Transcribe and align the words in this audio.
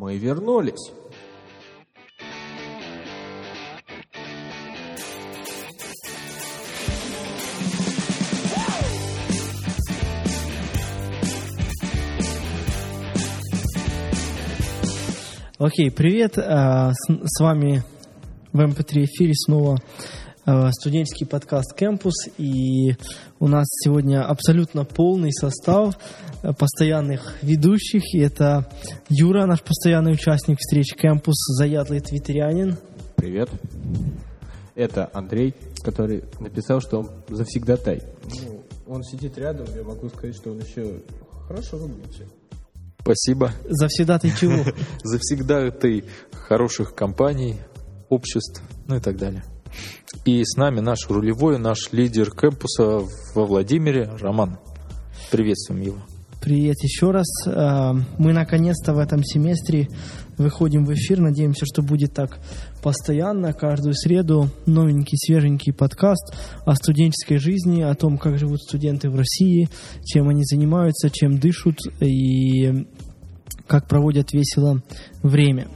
Мы 0.00 0.16
вернулись. 0.16 0.92
Окей, 15.58 15.90
привет. 15.90 16.38
а, 16.38 16.92
С, 16.92 17.40
вами 17.40 17.82
в 18.52 18.60
MP3 18.60 19.02
эфире 19.02 19.32
снова 19.34 19.78
студенческий 20.72 21.26
подкаст 21.26 21.74
«Кэмпус». 21.74 22.14
И 22.38 22.96
у 23.38 23.48
нас 23.48 23.66
сегодня 23.84 24.26
абсолютно 24.26 24.84
полный 24.84 25.30
состав 25.32 25.98
а, 26.42 26.54
постоянных 26.54 27.42
ведущих. 27.42 28.14
И 28.14 28.18
это 28.18 28.66
Юра, 29.10 29.44
наш 29.46 29.62
постоянный 29.62 30.12
участник 30.12 30.58
встреч 30.58 30.94
«Кэмпус», 30.94 31.36
заядлый 31.58 32.00
твиттерянин. 32.00 32.76
Привет. 33.16 33.50
Это 34.74 35.10
Андрей, 35.12 35.54
который 35.82 36.24
написал, 36.40 36.80
что 36.80 37.00
он 37.00 37.10
завсегдатай. 37.28 38.02
Ну, 38.46 38.64
он 38.86 39.02
сидит 39.02 39.36
рядом, 39.36 39.66
я 39.76 39.82
могу 39.82 40.08
сказать, 40.08 40.34
что 40.34 40.52
он 40.52 40.60
еще 40.60 41.02
хорошо 41.46 41.76
выглядит. 41.76 42.28
Спасибо. 43.00 43.52
Завсегда 43.68 44.18
ты 44.18 44.30
чего? 44.30 44.64
Завсегда 45.02 45.70
ты 45.70 46.04
хороших 46.32 46.94
компаний, 46.94 47.56
обществ, 48.08 48.62
ну 48.86 48.96
и 48.96 49.00
так 49.00 49.16
далее. 49.18 49.44
И 50.24 50.42
с 50.44 50.56
нами 50.56 50.80
наш 50.80 51.08
рулевой, 51.08 51.58
наш 51.58 51.92
лидер 51.92 52.30
кампуса 52.30 53.00
во 53.34 53.46
Владимире, 53.46 54.10
Роман. 54.20 54.58
Приветствуем 55.30 55.82
его. 55.82 55.98
Привет 56.40 56.76
еще 56.82 57.10
раз. 57.10 57.26
А, 57.46 57.94
Мы 58.18 58.32
наконец-то 58.32 58.94
в 58.94 58.98
этом 58.98 59.24
семестре 59.24 59.88
выходим 60.38 60.84
в 60.84 60.94
эфир. 60.94 61.20
Надеемся, 61.20 61.66
что 61.66 61.82
будет 61.82 62.14
так 62.14 62.38
постоянно. 62.82 63.52
Каждую 63.52 63.94
среду 63.94 64.48
новенький, 64.64 65.18
свеженький 65.18 65.72
подкаст 65.72 66.34
о 66.64 66.74
студенческой 66.74 67.38
жизни, 67.38 67.82
о 67.82 67.94
том, 67.94 68.18
как 68.18 68.38
живут 68.38 68.62
студенты 68.62 69.10
в 69.10 69.16
России, 69.16 69.68
чем 70.04 70.28
они 70.28 70.44
занимаются, 70.44 71.10
чем 71.10 71.38
дышат 71.38 71.78
и 72.00 72.86
как 73.66 73.88
проводят 73.88 74.32
весело 74.32 74.82
время. 75.22 75.68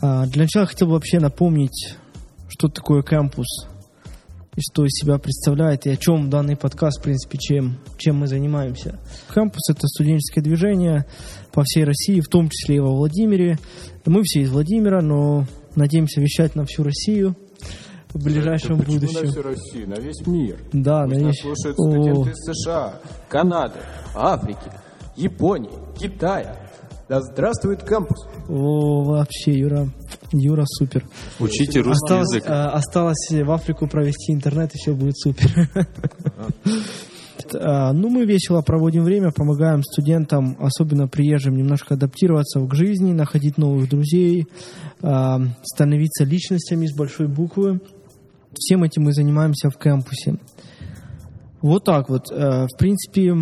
А, 0.00 0.26
Для 0.26 0.42
начала 0.42 0.66
хотел 0.66 0.86
бы 0.86 0.94
вообще 0.94 1.18
напомнить, 1.18 1.96
что 2.52 2.68
такое 2.68 3.02
кампус 3.02 3.46
и 4.54 4.60
что 4.60 4.84
из 4.84 4.90
себя 4.90 5.16
представляет, 5.18 5.86
и 5.86 5.90
о 5.90 5.96
чем 5.96 6.28
данный 6.28 6.56
подкаст, 6.56 7.00
в 7.00 7.02
принципе, 7.02 7.38
чем, 7.38 7.78
чем 7.96 8.16
мы 8.18 8.26
занимаемся. 8.26 8.98
Кампус— 9.28 9.62
это 9.70 9.86
студенческое 9.86 10.44
движение 10.44 11.06
по 11.52 11.62
всей 11.64 11.84
России, 11.84 12.20
в 12.20 12.28
том 12.28 12.50
числе 12.50 12.76
и 12.76 12.80
во 12.80 12.94
Владимире. 12.94 13.58
Мы 14.04 14.22
все 14.24 14.42
из 14.42 14.50
Владимира, 14.50 15.00
но 15.00 15.46
надеемся 15.74 16.20
вещать 16.20 16.54
на 16.54 16.66
всю 16.66 16.82
Россию 16.82 17.34
в 18.12 18.22
ближайшем 18.22 18.78
Почему 18.78 18.96
будущем. 19.00 19.24
на 19.24 19.30
всю 19.30 19.42
Россию, 19.42 19.88
на 19.88 19.94
весь 19.94 20.26
мир? 20.26 20.58
Да, 20.74 21.04
Пусть 21.06 21.20
на 21.20 21.26
весь- 21.28 21.40
слушают 21.40 21.78
О. 21.78 21.90
студенты 21.90 22.30
из 22.32 22.36
США, 22.54 22.94
Канады, 23.30 23.78
Африки, 24.14 24.70
Японии, 25.16 25.70
Китая. 25.98 26.58
Да 27.08 27.22
здравствует 27.22 27.82
кампус. 27.84 28.26
О, 28.50 29.02
вообще, 29.04 29.52
Юра, 29.58 29.88
Юра 30.38 30.64
супер. 30.66 31.04
Учите 31.38 31.80
русский 31.80 32.04
Осталось, 32.04 32.28
язык. 32.34 32.44
э, 32.48 32.52
осталось 32.52 33.28
в 33.30 33.50
Африку 33.50 33.86
провести 33.86 34.32
интернет, 34.32 34.74
и 34.74 34.78
все 34.78 34.94
будет 34.94 35.16
супер. 35.18 35.68
А, 37.54 37.92
Ну, 37.92 38.08
мы 38.08 38.24
весело 38.24 38.62
проводим 38.62 39.04
время, 39.04 39.30
помогаем 39.32 39.82
студентам, 39.82 40.56
особенно 40.60 41.08
приезжим, 41.08 41.56
немножко 41.56 41.94
адаптироваться 41.94 42.60
к 42.60 42.74
жизни, 42.74 43.12
находить 43.12 43.58
новых 43.58 43.88
друзей, 43.88 44.46
а, 45.02 45.40
становиться 45.62 46.24
личностями 46.24 46.86
с 46.86 46.96
большой 46.96 47.28
буквы. 47.28 47.80
Всем 48.54 48.84
этим 48.84 49.04
мы 49.04 49.12
занимаемся 49.12 49.70
в 49.70 49.78
кампусе. 49.78 50.36
Вот 51.62 51.84
так 51.84 52.08
вот. 52.08 52.30
Э, 52.30 52.66
В 52.66 52.76
принципе, 52.76 53.34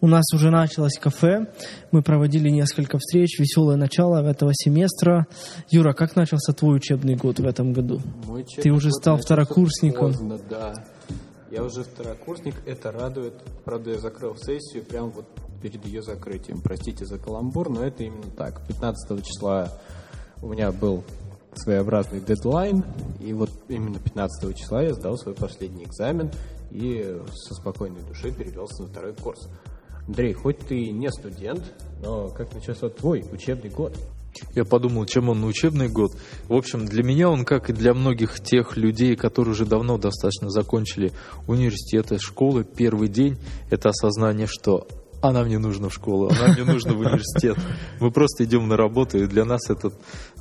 у 0.00 0.06
нас 0.06 0.24
уже 0.34 0.50
началось 0.50 0.98
кафе. 0.98 1.46
Мы 1.90 2.02
проводили 2.02 2.48
несколько 2.48 2.98
встреч. 2.98 3.38
Веселое 3.38 3.76
начало 3.76 4.24
этого 4.24 4.52
семестра. 4.54 5.26
Юра, 5.70 5.92
как 5.92 6.16
начался 6.16 6.52
твой 6.52 6.76
учебный 6.76 7.16
год 7.16 7.38
в 7.38 7.46
этом 7.46 7.72
году? 7.72 8.00
Мой 8.26 8.44
Ты 8.44 8.70
уже 8.70 8.90
стал 8.90 9.18
второкурсником. 9.18 10.12
поздно, 10.12 10.38
да. 10.48 10.74
Я 11.50 11.64
уже 11.64 11.82
второкурсник, 11.82 12.54
это 12.64 12.92
радует. 12.92 13.34
Правда, 13.64 13.90
я 13.90 13.98
закрыл 13.98 14.36
сессию 14.36 14.84
прямо 14.84 15.08
вот 15.08 15.26
перед 15.60 15.84
ее 15.84 16.02
закрытием. 16.02 16.60
Простите 16.60 17.04
за 17.04 17.18
каламбур, 17.18 17.68
но 17.68 17.84
это 17.84 18.04
именно 18.04 18.30
так. 18.36 18.66
15 18.68 19.24
числа 19.24 19.68
у 20.42 20.48
меня 20.48 20.70
был 20.72 21.04
своеобразный 21.54 22.20
дедлайн, 22.20 22.84
и 23.18 23.32
вот 23.32 23.50
именно 23.68 23.98
15 23.98 24.56
числа 24.56 24.82
я 24.82 24.94
сдал 24.94 25.18
свой 25.18 25.34
последний 25.34 25.84
экзамен 25.84 26.30
и 26.70 27.20
со 27.34 27.54
спокойной 27.54 28.02
душой 28.02 28.32
перевелся 28.32 28.82
на 28.82 28.88
второй 28.88 29.14
курс. 29.14 29.48
Андрей, 30.06 30.32
хоть 30.32 30.58
ты 30.58 30.90
не 30.90 31.10
студент, 31.10 31.62
но 32.02 32.28
как 32.28 32.54
начался 32.54 32.88
твой 32.88 33.24
учебный 33.32 33.70
год? 33.70 33.96
Я 34.54 34.64
подумал, 34.64 35.06
чем 35.06 35.28
он 35.28 35.44
учебный 35.44 35.88
год. 35.88 36.12
В 36.48 36.54
общем, 36.54 36.86
для 36.86 37.02
меня 37.02 37.28
он, 37.28 37.44
как 37.44 37.68
и 37.68 37.72
для 37.72 37.94
многих 37.94 38.40
тех 38.40 38.76
людей, 38.76 39.16
которые 39.16 39.52
уже 39.52 39.66
давно 39.66 39.98
достаточно 39.98 40.50
закончили 40.50 41.12
университеты, 41.46 42.18
школы, 42.18 42.64
первый 42.64 43.08
день– 43.08 43.38
это 43.70 43.88
осознание, 43.88 44.46
что 44.46 44.86
а 45.22 45.32
нам 45.32 45.48
не 45.48 45.58
нужно 45.58 45.88
в 45.88 45.94
школу, 45.94 46.30
а 46.30 46.34
нам 46.34 46.56
не 46.56 46.64
нужно 46.64 46.94
в 46.94 47.00
университет. 47.00 47.56
Мы 48.00 48.10
просто 48.10 48.44
идем 48.44 48.68
на 48.68 48.76
работу, 48.76 49.18
и 49.18 49.26
для 49.26 49.44
нас 49.44 49.68
это, 49.68 49.90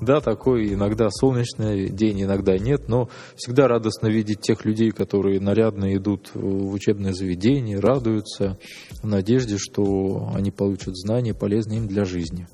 да, 0.02 0.22
такой 0.22 0.74
иногда 0.74 1.10
солнечный 1.10 1.90
день, 1.90 2.24
иногда 2.24 2.58
нет, 2.58 2.88
но 2.88 3.10
всегда 3.36 3.68
радостно 3.68 4.08
видеть 4.08 4.42
тех 4.42 4.66
людей, 4.66 4.92
которые 4.92 5.40
нарядно 5.40 5.96
идут 5.96 6.32
в 6.34 6.72
учебное 6.72 7.14
заведение, 7.14 7.80
радуются 7.80 8.58
в 9.02 9.08
надежде, 9.08 9.58
что 9.58 10.32
они 10.34 10.52
получат 10.52 10.96
знания, 10.98 11.34
полезные 11.34 11.80
им 11.80 11.88
для 11.88 12.06
жизни. 12.06 12.48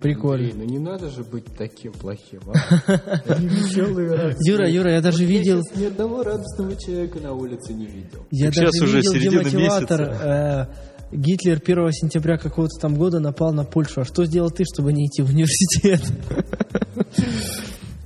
Прикольно. 0.00 0.50
Андрей, 0.50 0.66
ну 0.66 0.70
не 0.70 0.78
надо 0.78 1.08
же 1.08 1.24
быть 1.24 1.46
таким 1.56 1.92
плохим, 1.92 2.40
а? 2.48 2.52
Они 3.28 3.48
веселые, 3.48 4.10
радостные. 4.10 4.52
Юра, 4.52 4.70
Юра, 4.70 4.92
я 4.92 5.00
даже 5.00 5.24
Вот 5.24 5.30
видел, 5.30 5.62
ни 5.74 5.86
одного 5.86 6.22
радостного 6.22 6.76
человека 6.76 7.18
на 7.20 7.32
улице 7.32 7.72
не 7.72 7.86
видел. 7.86 8.26
я 8.30 8.46
Так 8.46 8.56
даже 8.56 8.72
сейчас 8.72 8.82
уже 8.82 8.96
видел 8.98 9.12
середина 9.12 9.44
демотиватор. 9.44 10.68
Гитлер 11.12 11.60
1 11.64 11.92
сентября 11.92 12.36
какого-то 12.36 12.80
там 12.80 12.96
года 12.96 13.20
напал 13.20 13.52
на 13.52 13.64
Польшу. 13.64 14.00
А 14.00 14.04
что 14.04 14.24
сделал 14.24 14.50
ты, 14.50 14.64
чтобы 14.64 14.92
не 14.92 15.06
идти 15.06 15.22
в 15.22 15.30
университет? 15.30 16.02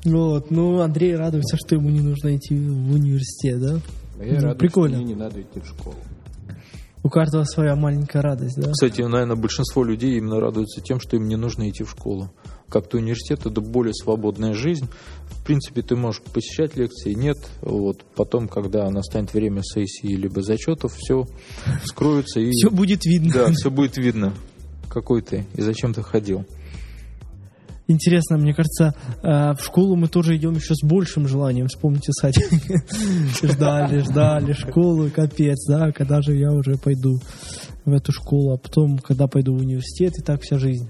Вот, 0.03 0.50
ну, 0.50 0.81
Андрей 0.81 1.15
радуется, 1.15 1.59
что 1.59 1.75
ему 1.75 1.91
не 1.91 2.00
нужно 2.00 2.34
идти 2.34 2.55
в 2.55 2.94
университет, 2.94 3.60
да? 3.60 3.81
А 4.19 4.25
я 4.25 4.41
Ну, 4.41 4.55
прикольно. 4.55 4.97
что 4.97 5.05
мне 5.05 5.15
не 5.15 5.21
надо 5.21 5.43
идти 5.43 5.60
в 5.60 5.66
школу. 5.66 5.94
У 7.03 7.10
каждого 7.10 7.44
своя 7.44 7.77
маленькая 7.77 8.22
радость, 8.22 8.56
да? 8.59 8.71
Кстати, 8.72 9.03
наверное, 9.03 9.37
большинство 9.37 9.84
людей 9.84 10.16
именно 10.16 10.41
радуются 10.41 10.81
тем, 10.81 11.00
что 11.00 11.16
им 11.16 11.28
не 11.28 11.37
нужно 11.37 11.69
идти 11.69 11.84
в 11.84 11.91
школу. 11.91 12.31
Как-то 12.71 12.99
университет 12.99 13.41
это 13.47 13.61
более 13.61 13.93
свободная 13.93 14.55
жизнь. 14.55 14.89
В 15.27 15.45
принципе, 15.45 15.83
ты 15.83 15.97
можешь 15.97 16.23
посещать 16.23 16.77
лекции, 16.77 17.13
нет. 17.13 17.37
Вот 17.63 18.05
потом, 18.15 18.49
когда 18.49 18.89
настанет 18.91 19.35
время 19.35 19.63
сессии 19.63 20.15
либо 20.15 20.41
зачетов, 20.43 20.95
все 20.95 21.27
скроется 21.85 22.41
и 22.41 22.51
Все 22.51 22.71
будет 22.71 23.05
видно. 23.05 23.33
да, 23.33 23.53
все 23.53 23.71
будет 23.71 23.97
видно, 23.97 24.33
какой 24.89 25.23
ты 25.23 25.47
и 25.55 25.63
зачем 25.63 25.93
ты 25.93 26.03
ходил. 26.03 26.47
Интересно, 27.89 28.39
мне 28.39 28.55
кажется, 28.55 28.95
э, 29.25 29.55
в 29.55 29.65
школу 29.65 29.97
мы 29.97 30.07
тоже 30.07 30.37
идем 30.37 30.53
еще 30.53 30.77
с 30.77 30.87
большим 30.87 31.27
желанием. 31.27 31.67
Вспомните, 31.67 32.13
кстати. 32.13 32.45
Ждали, 33.45 33.99
ждали 33.99 34.53
школу, 34.53 35.11
капец, 35.11 35.67
да, 35.67 35.91
когда 35.91 36.23
же 36.23 36.37
я 36.37 36.53
уже 36.53 36.77
пойду 36.77 37.19
в 37.85 37.93
эту 37.93 38.13
школу, 38.13 38.53
а 38.55 38.59
потом, 38.59 38.99
когда 38.99 39.27
пойду 39.27 39.57
в 39.57 39.61
университет, 39.61 40.13
и 40.19 40.23
так 40.23 40.41
вся 40.43 40.59
жизнь. 40.59 40.89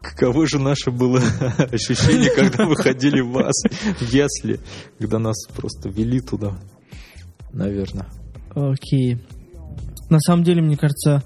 Каково 0.00 0.46
же 0.46 0.58
наше 0.58 0.90
было 0.90 1.18
ощущение, 1.72 2.30
когда 2.30 2.66
мы 2.66 2.76
ходили 2.76 3.20
в 3.20 3.30
вас, 3.30 3.54
в 4.00 4.12
ясли, 4.12 4.60
когда 4.98 5.18
нас 5.18 5.36
просто 5.56 5.88
вели 5.88 6.20
туда, 6.20 6.56
наверное. 7.52 8.06
Окей. 8.54 9.18
На 10.08 10.20
самом 10.20 10.44
деле, 10.44 10.62
мне 10.62 10.76
кажется, 10.76 11.22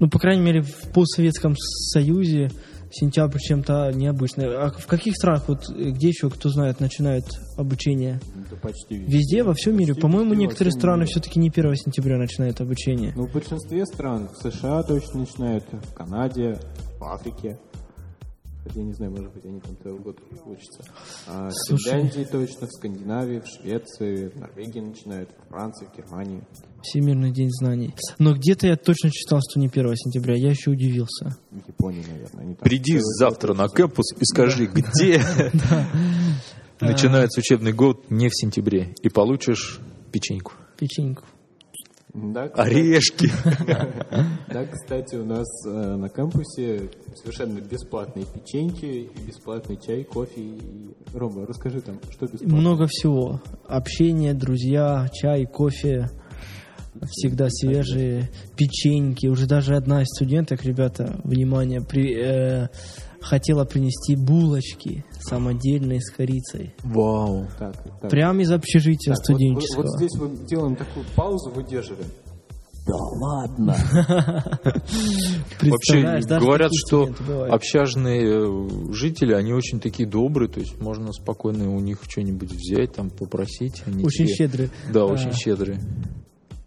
ну, 0.00 0.10
по 0.10 0.18
крайней 0.18 0.42
мере, 0.42 0.62
в 0.62 0.92
постсоветском 0.92 1.54
Союзе 1.56 2.50
сентябрь 2.90 3.38
чем-то 3.38 3.90
необычный. 3.92 4.46
А 4.46 4.70
в 4.70 4.86
каких 4.86 5.14
странах, 5.16 5.48
вот 5.48 5.68
где 5.68 6.08
еще, 6.08 6.30
кто 6.30 6.48
знает, 6.48 6.80
начинают 6.80 7.24
обучение? 7.56 8.20
Это 8.46 8.56
почти 8.56 8.96
Везде, 8.96 9.42
во 9.42 9.54
всем 9.54 9.76
мире. 9.76 9.94
Почти 9.94 10.00
По-моему, 10.02 10.30
везде, 10.30 10.36
во 10.36 10.42
некоторые 10.42 10.72
страны 10.72 11.00
мире. 11.00 11.10
все-таки 11.10 11.40
не 11.40 11.48
1 11.50 11.74
сентября 11.76 12.18
начинают 12.18 12.60
обучение. 12.60 13.12
Ну, 13.16 13.26
в 13.26 13.32
большинстве 13.32 13.84
стран, 13.86 14.28
в 14.28 14.36
США 14.50 14.82
точно 14.82 15.20
начинают, 15.20 15.64
в 15.72 15.94
Канаде, 15.94 16.58
в 16.98 17.04
Африке. 17.04 17.58
Хотя 18.64 18.80
я 18.80 18.86
не 18.86 18.94
знаю, 18.94 19.12
может 19.12 19.32
быть, 19.34 19.44
они 19.44 19.60
там 19.60 19.76
целый 19.82 20.00
год 20.00 20.18
учатся. 20.46 20.82
А 21.26 21.50
в. 21.50 21.76
Финляндии 21.76 22.26
точно, 22.30 22.66
в 22.66 22.70
Скандинавии, 22.70 23.40
в 23.40 23.46
Швеции, 23.46 24.28
в 24.28 24.36
Норвегии 24.36 24.80
начинают, 24.80 25.30
в 25.30 25.48
Франции, 25.50 25.86
в 25.86 25.96
Германии. 25.96 26.42
Всемирный 26.82 27.30
день 27.30 27.50
знаний. 27.50 27.94
Но 28.18 28.34
где-то 28.34 28.66
я 28.66 28.76
точно 28.76 29.10
читал, 29.10 29.40
что 29.46 29.60
не 29.60 29.68
1 29.68 29.96
сентября. 29.96 30.34
Я 30.36 30.50
еще 30.50 30.70
удивился. 30.70 31.36
В 31.50 31.68
Японии, 31.68 32.04
наверное. 32.10 32.54
Приди 32.56 32.98
завтра 33.00 33.48
год 33.48 33.58
на 33.58 33.68
кампус 33.68 34.12
и 34.18 34.24
скажи, 34.24 34.66
где 34.66 35.22
начинается 36.80 37.40
учебный 37.40 37.74
год 37.74 38.10
не 38.10 38.28
в 38.28 38.34
сентябре, 38.34 38.94
и 39.02 39.10
получишь 39.10 39.78
печеньку. 40.10 40.52
Печеньку. 40.78 41.24
Да, 42.14 42.48
кстати, 42.48 42.68
Орешки. 42.70 43.28
да, 44.48 44.66
кстати, 44.66 45.16
у 45.16 45.24
нас 45.24 45.48
э, 45.66 45.96
на 45.96 46.08
кампусе 46.08 46.88
совершенно 47.16 47.60
бесплатные 47.60 48.24
печеньки, 48.24 48.84
и 48.84 49.26
бесплатный 49.26 49.76
чай, 49.84 50.04
кофе. 50.04 50.40
И... 50.40 50.94
Рома, 51.12 51.44
расскажи 51.44 51.80
там, 51.80 51.98
что 52.10 52.26
бесплатно. 52.26 52.56
Много 52.56 52.86
всего. 52.86 53.42
Общение, 53.66 54.32
друзья, 54.32 55.08
чай, 55.12 55.44
кофе. 55.44 56.08
Всегда 57.02 57.48
свежие 57.50 58.30
печеньки. 58.56 59.26
Уже 59.26 59.48
даже 59.48 59.74
одна 59.74 60.02
из 60.02 60.06
студенток, 60.14 60.64
ребята, 60.64 61.20
внимание, 61.24 61.80
при, 61.80 62.14
э, 62.14 62.68
хотела 63.24 63.64
принести 63.64 64.16
булочки 64.16 65.04
самодельные 65.20 66.00
с 66.00 66.10
корицей. 66.10 66.74
Вау. 66.82 67.46
Так, 67.58 67.74
так. 68.00 68.10
Прямо 68.10 68.42
из 68.42 68.50
общежития 68.52 69.14
Так, 69.14 69.18
вот- 69.18 69.24
студенческого. 69.24 69.82
Вот, 69.82 69.86
вот 69.90 69.98
здесь 69.98 70.20
мы 70.20 70.46
делаем 70.46 70.76
такую 70.76 71.04
паузу, 71.16 71.50
выдерживаем. 71.50 72.08
Да 72.86 72.96
ладно. 72.96 73.76
Вообще 75.62 76.02
говорят, 76.38 76.70
что 76.74 77.08
общажные 77.50 78.22
э, 78.24 78.92
жители, 78.92 79.32
они 79.32 79.54
очень 79.54 79.80
такие 79.80 80.06
добрые, 80.06 80.50
то 80.50 80.60
есть 80.60 80.78
можно 80.78 81.10
спокойно 81.12 81.74
у 81.74 81.80
них 81.80 82.00
что-нибудь 82.06 82.52
взять, 82.52 82.92
там 82.92 83.08
попросить. 83.08 83.82
Очень 84.02 84.26
щедрые. 84.26 84.68
Да, 84.92 85.06
очень 85.06 85.32
щедрые. 85.32 85.80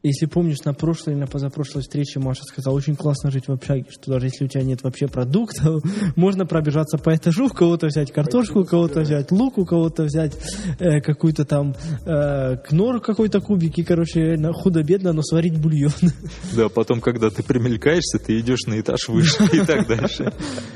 Если 0.08 0.26
помнишь, 0.26 0.64
на 0.64 0.74
прошлой 0.74 1.14
или 1.14 1.20
на 1.20 1.28
позапрошлой 1.28 1.82
встрече 1.82 2.20
Маша 2.20 2.44
сказала, 2.44 2.74
очень 2.76 2.96
классно 2.96 3.30
жить 3.30 3.48
в 3.48 3.52
общаге, 3.52 3.86
что 3.90 4.12
даже 4.12 4.28
если 4.28 4.46
у 4.46 4.48
тебя 4.48 4.64
нет 4.64 4.82
вообще 4.84 5.08
продуктов, 5.08 5.84
можно 6.16 6.46
пробежаться 6.46 6.98
по 6.98 7.14
этажу, 7.14 7.48
у 7.48 7.50
кого-то 7.50 7.88
взять 7.88 8.12
картошку, 8.14 8.62
у 8.62 8.64
кого-то 8.64 9.02
взять 9.02 9.32
лук, 9.32 9.58
у 9.58 9.66
кого-то 9.66 10.04
взять 10.04 10.38
э, 10.80 11.02
какую-то 11.02 11.44
там 11.44 11.76
э, 12.06 12.56
кнор 12.58 13.02
какой-то 13.02 13.42
кубик, 13.42 13.78
и, 13.78 13.84
короче, 13.84 14.38
на- 14.38 14.54
худо-бедно, 14.54 15.12
но 15.12 15.22
сварить 15.22 15.60
бульон. 15.60 15.92
Да, 16.56 16.70
потом, 16.70 17.02
когда 17.02 17.30
ты 17.30 17.44
примелькаешься, 17.44 18.18
ты 18.18 18.40
идешь 18.40 18.66
на 18.68 18.80
этаж 18.80 19.10
выше 19.10 19.44
и 19.52 19.60
так 19.66 19.88
дальше. 19.90 20.32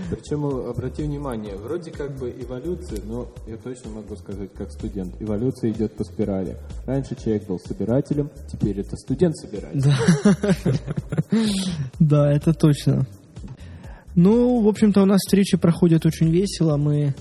Причем, 0.09 0.45
обрати 0.45 1.03
внимание, 1.03 1.55
вроде 1.55 1.91
как 1.91 2.17
бы 2.19 2.29
эволюция, 2.29 2.99
но 3.05 3.29
я 3.47 3.55
точно 3.57 3.91
могу 3.91 4.15
сказать, 4.17 4.49
как 4.53 4.71
студент, 4.71 5.15
эволюция 5.21 5.71
идет 5.71 5.95
по 5.95 6.03
спирали. 6.03 6.57
Раньше 6.85 7.15
человек 7.15 7.47
был 7.47 7.59
собирателем, 7.59 8.29
теперь 8.51 8.79
это 8.79 8.97
студент-собиратель. 9.21 9.93
Да, 11.99 12.31
это 12.31 12.53
точно. 12.53 13.05
Ну, 14.15 14.61
в 14.61 14.67
общем-то, 14.67 15.01
у 15.01 15.05
нас 15.05 15.19
встречи 15.25 15.57
проходят 15.57 16.05
очень 16.05 16.29
весело. 16.29 16.77
Мы, 16.77 17.13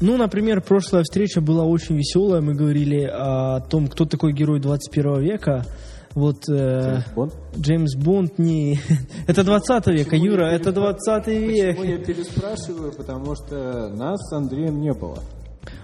ну, 0.00 0.16
например, 0.16 0.62
прошлая 0.62 1.02
встреча 1.02 1.40
была 1.40 1.64
очень 1.64 1.96
веселая. 1.96 2.40
Мы 2.40 2.54
говорили 2.54 3.02
о 3.02 3.60
том, 3.60 3.88
кто 3.88 4.04
такой 4.04 4.32
герой 4.32 4.60
21 4.60 5.20
века. 5.20 5.64
Вот 6.14 6.48
э, 6.48 7.02
Бонд? 7.14 7.34
Джеймс 7.56 7.94
Бонд 7.96 8.38
не... 8.38 8.80
это 9.28 9.44
20 9.44 9.86
века, 9.88 10.10
Почему 10.10 10.26
Юра, 10.26 10.48
я 10.48 10.56
это 10.56 10.70
переспра- 10.70 10.96
20 11.06 11.26
век. 11.28 11.76
Почему 11.76 11.92
я 11.92 12.04
переспрашиваю? 12.04 12.92
Потому 12.92 13.34
что 13.36 13.88
нас 13.90 14.18
с 14.28 14.32
Андреем 14.32 14.80
не 14.80 14.92
было. 14.92 15.20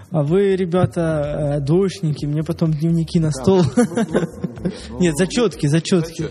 А 0.09 0.23
вы, 0.23 0.55
ребята, 0.55 1.57
э, 1.57 1.59
двоечники, 1.59 2.25
мне 2.25 2.43
потом 2.43 2.71
дневники 2.71 3.19
на 3.19 3.31
стол. 3.31 3.61
Нет, 4.99 5.15
зачетки, 5.17 5.67
зачетки. 5.67 6.27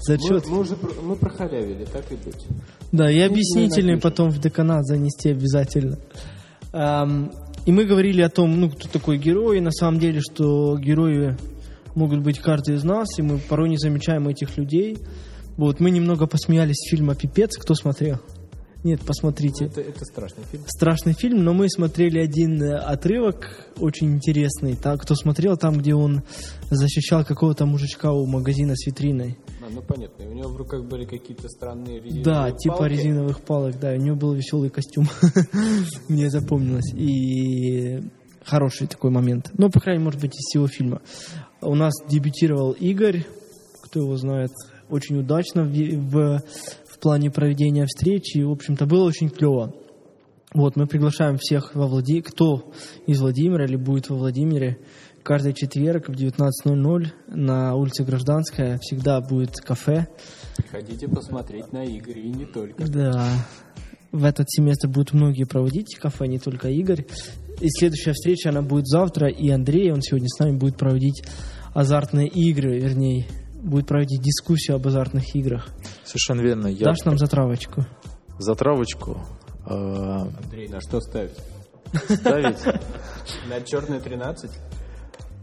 Зачетки. 0.00 0.48
Мы, 0.48 0.56
мы 0.56 0.60
уже 0.60 0.76
мы 1.02 1.16
прохалявили, 1.16 1.84
так 1.86 2.04
и 2.12 2.16
быть. 2.16 2.46
Да, 2.92 3.10
и 3.10 3.18
Ну, 3.18 3.26
объяснительные 3.26 3.98
потом 3.98 4.30
в 4.30 4.38
деканат 4.38 4.84
занести 4.84 5.30
обязательно. 5.30 5.98
И 6.72 7.72
мы 7.72 7.84
говорили 7.84 8.22
о 8.22 8.30
том, 8.30 8.60
ну, 8.60 8.70
кто 8.70 8.88
такой 8.88 9.18
герой, 9.18 9.58
и 9.58 9.60
на 9.60 9.70
самом 9.72 10.00
деле, 10.00 10.20
что 10.20 10.78
герои 10.78 11.36
могут 11.94 12.22
быть 12.22 12.38
каждый 12.38 12.76
из 12.76 12.84
нас, 12.84 13.18
и 13.18 13.22
мы 13.22 13.38
порой 13.38 13.68
не 13.68 13.76
замечаем 13.76 14.28
этих 14.28 14.56
людей. 14.56 14.98
Вот, 15.56 15.80
мы 15.80 15.90
немного 15.90 16.26
посмеялись 16.26 16.76
с 16.76 16.90
фильма 16.90 17.14
«Пипец», 17.14 17.56
кто 17.58 17.74
смотрел? 17.74 18.20
Нет, 18.84 19.00
посмотрите. 19.04 19.64
Это, 19.66 19.80
это 19.80 20.04
страшный 20.04 20.44
фильм. 20.50 20.62
Страшный 20.66 21.12
фильм, 21.12 21.42
но 21.42 21.52
мы 21.52 21.68
смотрели 21.68 22.20
один 22.20 22.62
э, 22.62 22.76
отрывок 22.76 23.68
очень 23.78 24.14
интересный. 24.14 24.76
Та, 24.76 24.96
кто 24.96 25.16
смотрел, 25.16 25.56
там, 25.56 25.78
где 25.78 25.94
он 25.94 26.22
защищал 26.70 27.24
какого-то 27.24 27.66
мужичка 27.66 28.12
у 28.12 28.24
магазина 28.26 28.74
с 28.76 28.86
витриной. 28.86 29.36
А, 29.60 29.70
ну 29.70 29.82
понятно, 29.82 30.22
и 30.22 30.26
у 30.26 30.32
него 30.32 30.48
в 30.50 30.56
руках 30.56 30.84
были 30.84 31.04
какие-то 31.06 31.48
странные 31.48 32.00
резиновые 32.00 32.24
Да, 32.24 32.50
типа 32.52 32.76
палки. 32.76 32.92
резиновых 32.92 33.40
палок, 33.40 33.80
да. 33.80 33.92
У 33.92 33.96
него 33.96 34.16
был 34.16 34.34
веселый 34.34 34.70
костюм. 34.70 35.08
Мне 36.08 36.30
запомнилось. 36.30 36.92
И 36.94 38.00
хороший 38.44 38.86
такой 38.86 39.10
момент. 39.10 39.50
Ну, 39.58 39.70
по 39.70 39.80
крайней 39.80 39.98
мере, 39.98 40.06
может 40.06 40.20
быть, 40.20 40.34
из 40.34 40.44
всего 40.50 40.68
фильма. 40.68 41.02
У 41.60 41.74
нас 41.74 41.92
дебютировал 42.08 42.72
Игорь, 42.72 43.26
кто 43.82 44.00
его 44.00 44.16
знает, 44.16 44.52
очень 44.88 45.18
удачно 45.18 45.64
в, 45.64 45.72
в, 45.72 46.42
в 46.98 47.00
плане 47.00 47.30
проведения 47.30 47.86
встречи. 47.86 48.38
И, 48.38 48.44
в 48.44 48.50
общем-то, 48.50 48.86
было 48.86 49.04
очень 49.04 49.30
клево. 49.30 49.72
Вот, 50.52 50.76
мы 50.76 50.86
приглашаем 50.86 51.36
всех 51.38 51.74
во 51.74 51.86
Влади... 51.86 52.22
кто 52.22 52.72
из 53.06 53.20
Владимира 53.20 53.64
или 53.64 53.76
будет 53.76 54.08
во 54.08 54.16
Владимире. 54.16 54.78
Каждый 55.22 55.52
четверг 55.52 56.08
в 56.08 56.12
19.00 56.12 57.06
на 57.28 57.74
улице 57.74 58.02
Гражданская 58.02 58.78
всегда 58.80 59.20
будет 59.20 59.56
кафе. 59.56 60.08
Приходите 60.56 61.06
посмотреть 61.06 61.72
на 61.72 61.84
игры 61.84 62.20
и 62.20 62.30
не 62.30 62.46
только. 62.46 62.84
Да. 62.88 63.28
В 64.10 64.24
этот 64.24 64.50
семестр 64.50 64.88
будут 64.88 65.12
многие 65.12 65.44
проводить 65.44 65.96
кафе, 65.96 66.26
не 66.26 66.38
только 66.38 66.68
Игорь. 66.68 67.06
И 67.60 67.68
следующая 67.68 68.12
встреча, 68.12 68.48
она 68.48 68.62
будет 68.62 68.86
завтра, 68.86 69.28
и 69.28 69.50
Андрей, 69.50 69.92
он 69.92 70.00
сегодня 70.00 70.28
с 70.28 70.38
нами 70.38 70.56
будет 70.56 70.78
проводить 70.78 71.22
азартные 71.74 72.28
игры, 72.28 72.80
вернее, 72.80 73.26
будет 73.62 73.86
проводить 73.86 74.20
дискуссию 74.22 74.76
об 74.76 74.86
азартных 74.86 75.34
играх. 75.34 75.68
Совершенно 76.04 76.40
верно. 76.40 76.66
Я 76.68 76.86
Дашь 76.86 77.04
нам 77.04 77.18
затравочку? 77.18 77.84
затравочку 78.38 79.20
э, 79.66 79.72
Андрей, 79.74 80.68
на 80.68 80.80
что 80.80 81.00
ставить? 81.00 81.36
ставить, 82.08 82.58
На 83.48 83.60
черный 83.62 83.98
13? 84.00 84.50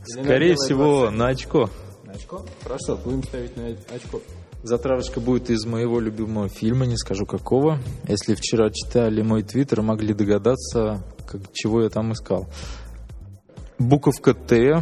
Или 0.08 0.18
на 0.18 0.24
скорее 0.24 0.56
всего, 0.56 1.10
на 1.12 1.28
очко. 1.28 1.70
20? 2.04 2.06
На 2.06 2.14
очко? 2.14 2.46
Хорошо, 2.64 2.98
будем 3.04 3.24
ставить 3.24 3.58
на 3.58 3.68
очко. 3.94 4.22
Затравочка 4.64 5.20
будет 5.20 5.50
из 5.50 5.66
моего 5.66 6.00
любимого 6.00 6.50
фильма, 6.50 6.86
не 6.86 6.98
скажу 6.98 7.26
какого. 7.26 7.80
Если 8.08 8.34
вчера 8.34 8.70
читали 8.72 9.22
мой 9.22 9.44
твиттер, 9.44 9.82
могли 9.82 10.14
догадаться, 10.14 11.04
как, 11.28 11.42
чего 11.54 11.84
я 11.84 11.90
там 11.90 12.14
искал. 12.14 12.48
Буковка 13.78 14.34
Т, 14.34 14.82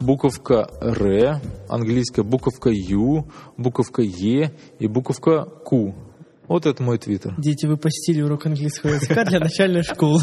буковка 0.00 0.68
Р, 0.80 1.40
английская 1.68 2.22
буковка 2.22 2.70
Ю, 2.70 3.26
буковка 3.56 4.02
Е 4.02 4.52
и 4.78 4.86
буковка 4.86 5.46
Q. 5.64 5.94
Вот 6.46 6.66
это 6.66 6.82
мой 6.82 6.98
твиттер. 6.98 7.34
Дети, 7.38 7.66
вы 7.66 7.76
посетили 7.76 8.22
урок 8.22 8.46
английского 8.46 8.92
языка 8.92 9.24
для 9.24 9.38
начальной 9.38 9.82
школы. 9.82 10.22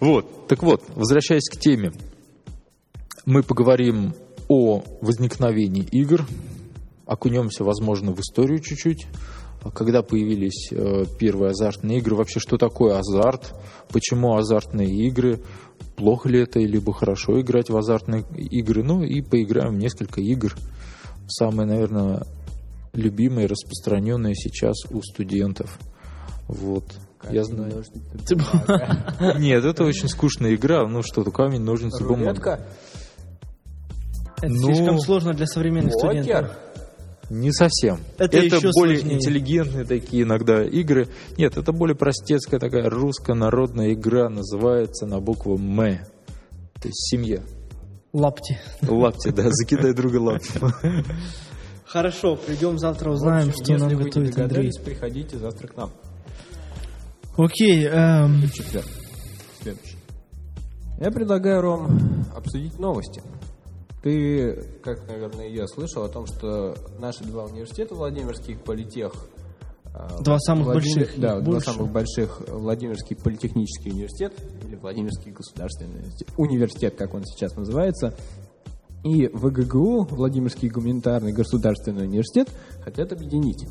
Вот, 0.00 0.48
так 0.48 0.62
вот, 0.62 0.82
возвращаясь 0.96 1.48
к 1.48 1.56
теме, 1.56 1.92
мы 3.24 3.44
поговорим 3.44 4.14
о 4.48 4.82
возникновении 5.00 5.84
игр, 5.84 6.26
окунемся, 7.06 7.62
возможно, 7.62 8.12
в 8.12 8.18
историю 8.18 8.58
чуть-чуть, 8.58 9.06
когда 9.70 10.02
появились 10.02 10.68
э, 10.72 11.04
первые 11.18 11.50
азартные 11.50 11.98
игры, 11.98 12.16
вообще 12.16 12.40
что 12.40 12.58
такое 12.58 12.98
азарт, 12.98 13.54
почему 13.90 14.36
азартные 14.36 14.88
игры, 15.06 15.40
плохо 15.96 16.28
ли 16.28 16.40
это, 16.40 16.58
либо 16.58 16.92
хорошо 16.92 17.40
играть 17.40 17.70
в 17.70 17.76
азартные 17.76 18.24
игры, 18.36 18.82
ну 18.82 19.02
и 19.02 19.20
поиграем 19.20 19.74
в 19.74 19.78
несколько 19.78 20.20
игр, 20.20 20.54
самые, 21.28 21.66
наверное, 21.66 22.24
любимые, 22.92 23.46
распространенные 23.46 24.34
сейчас 24.34 24.76
у 24.90 25.00
студентов. 25.02 25.78
Вот. 26.48 26.84
Я 27.30 27.44
знаю. 27.44 27.84
Нет, 29.38 29.64
это 29.64 29.84
очень 29.84 30.08
скучная 30.08 30.54
игра. 30.56 30.86
Ну 30.88 31.02
что-то 31.02 31.30
камень, 31.30 31.60
ножницы, 31.60 32.02
бумага. 32.02 32.30
Рулетка? 32.30 32.66
Это 34.38 34.52
Ну, 34.52 34.74
слишком 34.74 34.98
сложно 34.98 35.32
для 35.34 35.46
современных 35.46 35.92
студентов. 35.92 36.50
Не 37.32 37.50
совсем. 37.50 37.98
Это 38.18 38.36
еще 38.36 38.70
более 38.74 38.98
сложнее. 38.98 39.16
интеллигентные 39.16 39.84
такие 39.86 40.24
иногда 40.24 40.62
игры. 40.62 41.08
Нет, 41.38 41.56
это 41.56 41.72
более 41.72 41.96
простецкая 41.96 42.60
такая 42.60 42.90
русская 42.90 43.32
народная 43.32 43.94
игра, 43.94 44.28
называется 44.28 45.06
на 45.06 45.18
букву 45.18 45.56
М. 45.56 45.76
То 45.78 46.88
есть 46.88 47.08
семья. 47.10 47.40
Лапти. 48.12 48.58
Лапти, 48.86 49.30
да, 49.30 49.44
закидай 49.48 49.94
друга 49.94 50.18
лапти. 50.18 50.60
Хорошо, 51.86 52.36
придем 52.36 52.78
завтра, 52.78 53.10
узнаем, 53.10 53.48
общем, 53.48 53.64
что 53.64 53.78
нам 53.78 53.96
готовит 53.96 54.38
Андрей. 54.38 54.70
приходите 54.84 55.38
завтра 55.38 55.68
к 55.68 55.76
нам. 55.78 55.90
Окей, 57.38 57.86
эм, 57.86 58.42
Четверг. 58.50 58.86
Следующий. 59.62 59.96
Я 61.00 61.10
предлагаю, 61.10 61.62
Ром, 61.62 62.26
обсудить 62.36 62.78
новости. 62.78 63.22
Ты, 64.02 64.64
как, 64.82 65.06
наверное, 65.08 65.46
и 65.48 65.54
я 65.54 65.66
слышал 65.68 66.02
о 66.04 66.08
том, 66.08 66.26
что 66.26 66.74
наши 66.98 67.22
два 67.24 67.44
университета, 67.44 67.94
Владимирский 67.94 68.56
политех, 68.56 69.12
а, 69.94 70.20
Два 70.22 70.38
самых 70.40 70.66
Владимир- 70.66 70.96
больших, 70.98 71.20
Да, 71.20 71.36
их 71.38 71.44
два 71.44 71.52
больше. 71.54 71.70
самых 71.72 71.92
больших, 71.92 72.42
Владимирский 72.48 73.14
политехнический 73.14 73.92
университет, 73.92 74.32
или 74.66 74.74
Владимирский 74.74 75.30
государственный 75.30 75.96
университет, 76.00 76.28
университет, 76.36 76.94
как 76.96 77.14
он 77.14 77.24
сейчас 77.24 77.54
называется, 77.54 78.14
и 79.04 79.28
ВГГУ, 79.28 80.06
Владимирский 80.10 80.68
гуманитарный 80.68 81.32
государственный 81.32 82.04
университет, 82.06 82.48
хотят 82.82 83.12
объединить. 83.12 83.66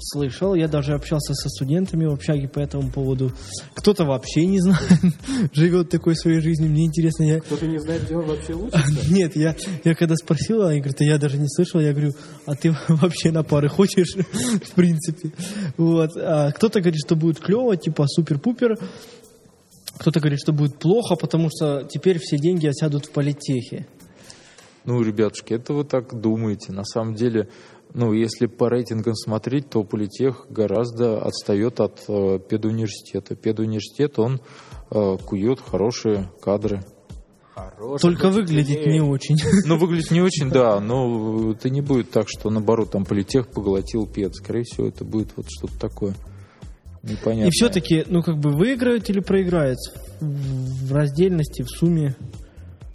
Слышал, 0.00 0.54
я 0.54 0.68
даже 0.68 0.94
общался 0.94 1.34
со 1.34 1.48
студентами 1.48 2.06
в 2.06 2.12
общаге 2.12 2.48
по 2.48 2.58
этому 2.58 2.90
поводу. 2.90 3.32
Кто-то 3.74 4.04
вообще 4.04 4.46
не 4.46 4.60
знает, 4.60 4.80
живет 5.52 5.90
такой 5.90 6.16
своей 6.16 6.40
жизнью. 6.40 6.70
Мне 6.70 6.86
интересно, 6.86 7.24
я... 7.24 7.40
Кто-то 7.40 7.66
не 7.66 7.78
знает, 7.78 8.04
где 8.04 8.16
он 8.16 8.26
вообще 8.26 8.54
учится? 8.54 8.82
Нет, 9.10 9.36
я, 9.36 9.54
я 9.84 9.94
когда 9.94 10.16
спросил, 10.16 10.62
они 10.62 10.80
говорят, 10.80 11.00
«А 11.00 11.04
я 11.04 11.18
даже 11.18 11.38
не 11.38 11.48
слышал, 11.48 11.80
я 11.80 11.92
говорю, 11.92 12.12
а 12.46 12.54
ты 12.54 12.74
вообще 12.88 13.30
на 13.30 13.42
пары 13.42 13.68
хочешь, 13.68 14.14
в 14.14 14.72
принципе. 14.72 15.32
Вот. 15.76 16.10
А 16.16 16.52
кто-то 16.52 16.80
говорит, 16.80 17.00
что 17.04 17.16
будет 17.16 17.40
клево, 17.40 17.76
типа 17.76 18.06
супер-пупер. 18.06 18.78
Кто-то 19.98 20.20
говорит, 20.20 20.40
что 20.40 20.52
будет 20.52 20.78
плохо, 20.78 21.14
потому 21.14 21.48
что 21.50 21.84
теперь 21.84 22.18
все 22.18 22.38
деньги 22.38 22.66
осядут 22.66 23.06
в 23.06 23.10
политехе. 23.10 23.86
Ну, 24.84 25.02
ребятушки, 25.02 25.52
это 25.52 25.74
вы 25.74 25.84
так 25.84 26.18
думаете. 26.18 26.72
На 26.72 26.84
самом 26.84 27.14
деле, 27.14 27.48
ну, 27.94 28.12
если 28.12 28.46
по 28.46 28.68
рейтингам 28.68 29.14
смотреть, 29.14 29.70
то 29.70 29.82
политех 29.84 30.46
гораздо 30.48 31.20
отстает 31.22 31.80
от 31.80 32.04
э, 32.08 32.38
педуниверситета. 32.38 33.34
Педуниверситет, 33.34 34.18
он 34.18 34.40
э, 34.90 35.16
кует 35.24 35.60
хорошие 35.60 36.30
кадры. 36.40 36.82
Хороший 37.54 38.02
Только 38.02 38.30
выглядит 38.30 38.86
не 38.86 39.00
очень. 39.00 39.36
Ну, 39.66 39.76
выглядит 39.76 40.10
не 40.10 40.20
очень, 40.20 40.50
да, 40.50 40.80
но 40.80 41.52
это 41.52 41.68
не 41.68 41.80
будет 41.80 42.10
так, 42.10 42.26
что, 42.28 42.50
наоборот, 42.50 42.92
там 42.92 43.04
политех 43.04 43.48
поглотил 43.50 44.06
пед. 44.06 44.34
Скорее 44.34 44.62
всего, 44.62 44.86
это 44.86 45.04
будет 45.04 45.32
вот 45.36 45.46
что-то 45.48 45.78
такое 45.78 46.14
непонятное. 47.02 47.48
И 47.48 47.50
все-таки, 47.50 48.04
ну 48.08 48.22
как 48.22 48.38
бы 48.38 48.50
выиграют 48.50 49.08
или 49.10 49.20
проиграют 49.20 49.78
в 50.20 50.90
в 50.90 50.92
раздельности, 50.92 51.62
в 51.62 51.68
сумме. 51.68 52.16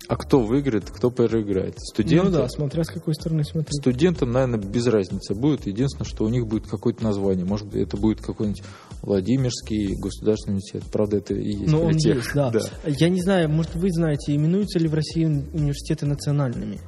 А 0.07 0.17
кто 0.17 0.39
выиграет, 0.39 0.89
кто 0.89 1.09
проиграет? 1.09 1.79
Студенты? 1.79 2.25
Ну 2.25 2.31
да, 2.31 2.47
смотря 2.49 2.83
с 2.83 2.87
какой 2.89 3.15
стороны 3.15 3.43
смотреть. 3.43 3.75
Студентам, 3.81 4.31
наверное, 4.31 4.59
без 4.59 4.85
разницы 4.87 5.33
будет. 5.33 5.65
Единственное, 5.65 6.05
что 6.05 6.25
у 6.25 6.29
них 6.29 6.45
будет 6.47 6.67
какое-то 6.67 7.03
название. 7.03 7.45
Может 7.45 7.67
быть, 7.67 7.81
это 7.81 7.97
будет 7.97 8.21
какой-нибудь 8.21 8.63
Владимирский 9.01 9.95
государственный 9.99 10.55
университет. 10.55 10.83
Правда, 10.91 11.17
это 11.17 11.33
и 11.33 11.51
есть 11.51 11.71
Ну, 11.71 11.81
он 11.81 11.91
политех. 11.93 12.15
есть, 12.17 12.31
да. 12.35 12.51
Я 12.85 13.09
не 13.09 13.21
знаю, 13.21 13.49
может, 13.49 13.75
вы 13.75 13.89
знаете, 13.91 14.35
именуются 14.35 14.79
ли 14.79 14.87
в 14.87 14.93
России 14.93 15.25
университеты 15.25 16.05
национальными? 16.05 16.79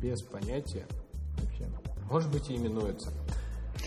Без 0.00 0.22
понятия. 0.22 0.86
Вообще. 1.40 1.66
Может 2.10 2.30
быть, 2.30 2.50
и 2.50 2.54
именуется. 2.56 3.12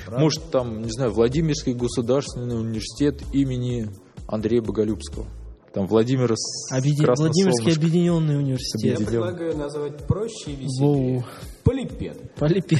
Может, 0.10 0.50
там, 0.52 0.82
не 0.82 0.92
знаю, 0.92 1.12
Владимирский 1.12 1.74
государственный 1.74 2.60
университет 2.60 3.22
имени 3.34 3.90
Андрея 4.28 4.62
Боголюбского. 4.62 5.26
Там 5.74 5.86
Владимир 5.86 6.34
Объеди- 6.72 7.06
Владимирский 7.06 7.74
объединенный 7.74 8.34
Я 8.34 8.40
университет. 8.40 8.98
предлагаю 9.06 9.56
назвать 9.58 9.98
проще 10.08 10.52
и 10.52 10.56
веселее. 10.56 10.80
Воу. 11.20 11.24
Полипед. 11.64 12.34
Полипе. 12.36 12.78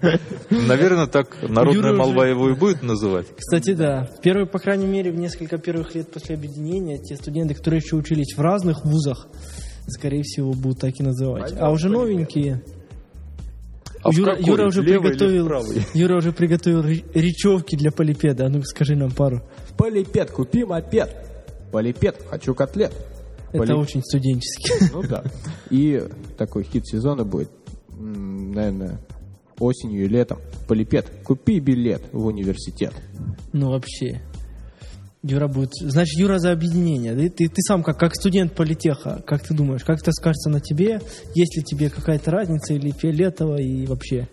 Наверное, 0.50 1.06
так 1.06 1.36
народная 1.42 1.90
Юра 1.90 1.96
молва 1.96 2.22
уже- 2.22 2.30
его 2.30 2.50
и 2.50 2.54
будет 2.54 2.82
называть. 2.82 3.26
Кстати, 3.36 3.74
да. 3.74 4.08
В 4.16 4.20
первые, 4.20 4.46
по 4.46 4.58
крайней 4.58 4.86
мере, 4.86 5.12
в 5.12 5.16
несколько 5.16 5.58
первых 5.58 5.94
лет 5.94 6.10
после 6.10 6.34
объединения, 6.34 6.98
те 6.98 7.16
студенты, 7.16 7.54
которые 7.54 7.80
еще 7.84 7.96
учились 7.96 8.34
в 8.36 8.40
разных 8.40 8.84
вузах, 8.84 9.28
скорее 9.86 10.22
всего, 10.22 10.52
будут 10.52 10.80
так 10.80 10.98
и 10.98 11.02
называть. 11.02 11.54
А 11.58 11.70
уже 11.70 11.88
новенькие... 11.88 12.62
А 14.02 14.08
Юра, 14.12 14.30
какой? 14.36 14.46
Юра 14.46 14.66
уже 14.66 14.80
в 14.80 14.84
приготовил? 14.86 15.46
Юра 15.94 16.16
уже 16.16 16.32
приготовил 16.32 16.80
ре- 16.80 17.04
речевки 17.12 17.76
для 17.76 17.90
полипеда. 17.92 18.46
А 18.46 18.48
ну 18.48 18.62
скажи 18.62 18.96
нам 18.96 19.10
пару. 19.10 19.42
Полипед, 19.76 20.30
купи 20.30 20.64
мопед. 20.64 21.14
Полипед, 21.70 22.16
хочу 22.28 22.54
котлет. 22.54 22.92
Это 23.52 23.58
Поли- 23.58 23.74
очень 23.74 24.02
студенчески. 24.02 24.92
Ну 24.92 25.02
да. 25.02 25.24
И 25.70 26.02
такой 26.38 26.64
хит 26.64 26.86
сезона 26.86 27.24
будет, 27.24 27.50
наверное, 27.98 29.00
осенью 29.58 30.04
и 30.04 30.08
летом. 30.08 30.38
Полипед, 30.68 31.10
купи 31.24 31.60
билет 31.60 32.02
в 32.12 32.26
университет. 32.26 32.92
Ну 33.52 33.70
вообще. 33.70 34.20
Юра 35.22 35.48
будет... 35.48 35.70
Значит, 35.80 36.18
Юра 36.18 36.38
за 36.38 36.50
объединение. 36.52 37.14
Ты, 37.14 37.28
ты, 37.28 37.48
ты 37.48 37.60
сам 37.60 37.82
как, 37.82 37.98
как 37.98 38.14
студент 38.14 38.54
политеха, 38.54 39.22
как 39.26 39.42
ты 39.42 39.52
думаешь, 39.52 39.84
как 39.84 40.00
это 40.00 40.12
скажется 40.12 40.48
на 40.48 40.60
тебе? 40.60 41.00
Есть 41.34 41.56
ли 41.56 41.62
тебе 41.62 41.90
какая-то 41.90 42.30
разница 42.30 42.72
или 42.72 42.90
фиолетово 42.90 43.60
и 43.60 43.84
вообще? 43.84 44.28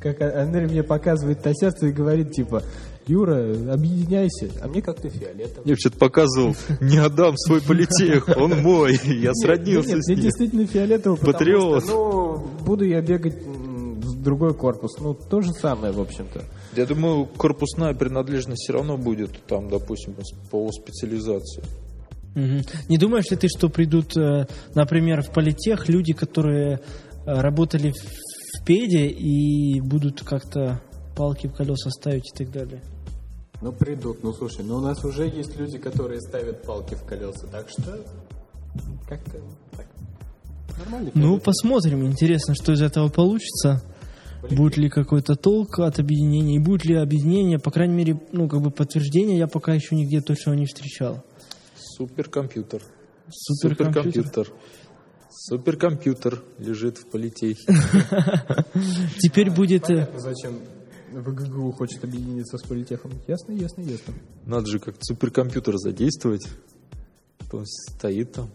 Как 0.00 0.20
Андрей 0.20 0.66
мне 0.66 0.82
показывает 0.82 1.42
на 1.44 1.54
сердце 1.54 1.86
и 1.86 1.92
говорит, 1.92 2.32
типа, 2.32 2.62
Юра, 3.06 3.52
объединяйся. 3.72 4.50
А 4.62 4.68
мне 4.68 4.80
как-то 4.80 5.08
фиолетово. 5.08 5.62
Я 5.68 5.76
что-то 5.76 5.98
показывал, 5.98 6.54
не 6.80 6.98
отдам 6.98 7.36
свой 7.36 7.60
политех, 7.60 8.28
он 8.36 8.62
мой, 8.62 8.98
я 9.04 9.32
сроднился 9.34 10.00
с 10.00 10.06
мне 10.06 10.16
ним. 10.16 10.24
действительно 10.24 10.66
фиолетово, 10.66 11.16
потому 11.16 11.32
Патриот. 11.32 11.84
что, 11.84 11.92
ну, 12.58 12.64
буду 12.64 12.84
я 12.84 13.00
бегать 13.02 13.34
в 13.44 14.22
другой 14.22 14.54
корпус. 14.54 14.92
Ну, 15.00 15.14
то 15.14 15.40
же 15.40 15.50
самое, 15.52 15.92
в 15.92 16.00
общем-то. 16.00 16.44
Я 16.76 16.86
думаю, 16.86 17.26
корпусная 17.26 17.92
принадлежность 17.94 18.62
все 18.62 18.72
равно 18.74 18.96
будет 18.96 19.32
там, 19.46 19.68
допустим, 19.68 20.14
по 20.50 20.70
специализации. 20.70 21.62
Не 22.34 22.96
думаешь 22.98 23.30
ли 23.30 23.36
ты, 23.36 23.48
что 23.48 23.68
придут, 23.68 24.16
э, 24.16 24.46
например, 24.74 25.22
в 25.22 25.30
политех 25.32 25.88
люди, 25.90 26.14
которые 26.14 26.76
э, 26.76 26.80
работали 27.26 27.90
в, 27.90 27.96
в 27.96 28.64
педе 28.64 29.06
и 29.08 29.80
будут 29.82 30.22
как-то 30.22 30.80
палки 31.14 31.46
в 31.48 31.52
колеса 31.52 31.90
ставить 31.90 32.30
и 32.32 32.44
так 32.44 32.50
далее? 32.50 32.80
Ну, 33.62 33.72
придут. 33.72 34.24
Ну, 34.24 34.32
слушай, 34.32 34.64
ну 34.64 34.76
у 34.78 34.80
нас 34.80 35.04
уже 35.04 35.24
есть 35.28 35.56
люди, 35.56 35.78
которые 35.78 36.20
ставят 36.20 36.62
палки 36.62 36.94
в 36.94 37.04
колеса, 37.04 37.46
так 37.46 37.68
что 37.68 38.04
как-то 39.08 39.40
так. 39.76 39.86
Нормально. 40.78 41.10
Ну, 41.14 41.38
посмотрим. 41.38 42.04
Интересно, 42.04 42.54
что 42.54 42.72
из 42.72 42.82
этого 42.82 43.08
получится. 43.08 43.80
Будет 44.50 44.76
ли 44.76 44.88
какой-то 44.88 45.36
толк 45.36 45.78
от 45.78 46.00
объединения, 46.00 46.56
и 46.56 46.58
будет 46.58 46.84
ли 46.84 46.96
объединение, 46.96 47.60
по 47.60 47.70
крайней 47.70 47.94
мере, 47.94 48.20
ну, 48.32 48.48
как 48.48 48.60
бы 48.60 48.72
подтверждение 48.72 49.38
я 49.38 49.46
пока 49.46 49.72
еще 49.72 49.94
нигде 49.94 50.20
точно 50.20 50.54
не 50.54 50.66
встречал. 50.66 51.22
Суперкомпьютер. 51.76 52.82
Суперкомпьютер. 53.30 54.12
Суперкомпьютер. 54.12 54.52
Суперкомпьютер 55.30 56.42
лежит 56.58 56.98
в 56.98 57.06
политехе. 57.06 57.64
Теперь 59.20 59.50
будет... 59.50 59.88
э, 59.88 60.08
Зачем 60.18 60.58
ВГГУ 61.20 61.72
хочет 61.72 62.02
объединиться 62.04 62.58
с 62.58 62.62
политехом? 62.62 63.12
Ясно, 63.28 63.52
ясно, 63.52 63.82
ясно. 63.82 64.14
Надо 64.46 64.66
же 64.66 64.78
как-то 64.78 65.00
суперкомпьютер 65.02 65.76
задействовать. 65.76 66.46
Он 67.52 67.64
стоит 67.66 68.32
там. 68.32 68.50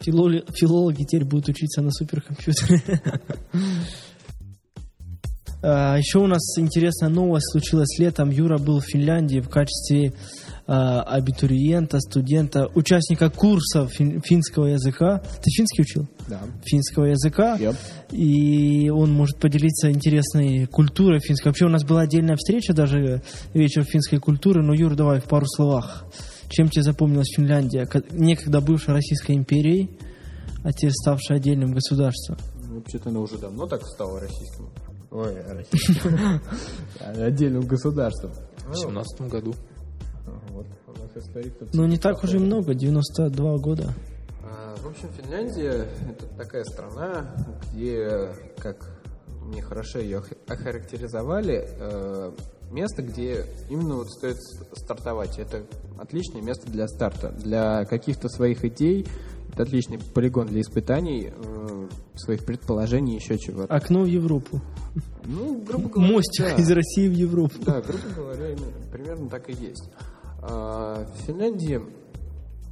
Филоли- 0.00 0.44
филологи 0.54 1.04
теперь 1.04 1.24
будут 1.24 1.48
учиться 1.48 1.80
на 1.82 1.90
суперкомпьютере. 1.90 2.82
А, 5.64 5.96
Еще 5.96 6.18
у 6.18 6.26
нас 6.26 6.40
интересная 6.58 7.08
новость 7.08 7.52
случилась 7.52 7.96
летом. 7.98 8.30
Юра 8.30 8.58
был 8.58 8.80
в 8.80 8.84
Финляндии 8.84 9.38
в 9.38 9.48
качестве 9.48 10.12
а, 10.66 11.02
абитуриента, 11.02 12.00
студента, 12.00 12.66
участника 12.74 13.30
курса 13.30 13.86
фин- 13.86 14.20
финского 14.24 14.66
языка. 14.66 15.18
Ты 15.20 15.50
финский 15.56 15.82
учил? 15.82 16.08
Да. 16.32 16.40
Финского 16.64 17.04
языка. 17.04 17.58
Yep. 17.58 17.76
И 18.12 18.88
он 18.88 19.12
может 19.12 19.38
поделиться 19.38 19.90
интересной 19.90 20.64
культурой 20.64 21.20
финской. 21.20 21.50
Вообще 21.50 21.66
у 21.66 21.68
нас 21.68 21.84
была 21.84 22.00
отдельная 22.02 22.36
встреча, 22.36 22.72
даже 22.72 23.22
вечер 23.52 23.84
финской 23.84 24.18
культуры. 24.18 24.62
Но, 24.62 24.72
Юр, 24.72 24.94
давай 24.94 25.20
в 25.20 25.24
пару 25.24 25.44
словах. 25.46 26.06
Чем 26.48 26.70
тебе 26.70 26.84
запомнилась 26.84 27.28
Финляндия? 27.36 27.86
Некогда 28.12 28.62
бывшая 28.62 28.92
Российской 28.92 29.32
империей, 29.32 29.90
а 30.64 30.72
теперь 30.72 30.92
ставшая 30.92 31.36
отдельным 31.36 31.72
государством. 31.72 32.38
Ну, 32.66 32.76
Вообще-то 32.76 33.10
она 33.10 33.20
уже 33.20 33.36
давно 33.36 33.66
так 33.66 33.82
стала 33.86 34.18
российским. 34.18 34.70
Ой, 35.10 35.34
российским. 35.46 36.40
Отдельным 37.22 37.66
государством. 37.66 38.32
В 38.66 38.74
семнадцатом 38.74 39.28
году. 39.28 39.54
Вот, 40.48 40.66
Ну, 41.74 41.86
не 41.86 41.98
так 41.98 42.24
уже 42.24 42.38
много, 42.38 42.74
92 42.74 43.58
года. 43.58 43.94
В 44.82 44.86
общем, 44.88 45.08
Финляндия– 45.12 45.88
это 46.10 46.26
такая 46.36 46.64
страна, 46.64 47.34
где, 47.72 48.30
как 48.58 48.90
мне 49.42 49.60
хорошо 49.62 49.98
ее 49.98 50.18
ох- 50.18 50.32
охарактеризовали, 50.48 51.66
э, 51.68 52.32
место, 52.70 53.02
где 53.02 53.44
именно 53.68 53.96
вот 53.96 54.10
стоит 54.10 54.36
стартовать. 54.74 55.38
Это 55.38 55.64
отличное 55.98 56.42
место 56.42 56.70
для 56.70 56.86
старта, 56.88 57.30
для 57.30 57.84
каких-то 57.84 58.28
своих 58.28 58.64
идей. 58.64 59.06
Это 59.52 59.64
отличный 59.64 59.98
полигон 59.98 60.46
для 60.46 60.62
испытаний, 60.62 61.30
э, 61.36 61.88
своих 62.14 62.44
предположений, 62.46 63.16
еще 63.16 63.36
чего-то. 63.38 63.74
Окно 63.74 64.02
в 64.02 64.06
Европу. 64.06 64.60
Ну, 65.24 65.60
грубо 65.62 65.88
говоря, 65.94 66.12
Мостик 66.12 66.44
да. 66.46 66.54
из 66.54 66.70
России 66.70 67.08
в 67.08 67.12
Европу. 67.12 67.54
Да, 67.60 67.82
грубо 67.82 68.04
говоря, 68.16 68.56
примерно 68.90 69.28
так 69.28 69.50
и 69.50 69.52
есть. 69.52 69.90
А, 70.40 71.04
В 71.04 71.26
Финляндии 71.26 71.80